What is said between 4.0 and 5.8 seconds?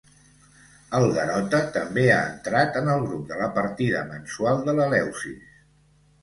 mensual de l'Eleusis.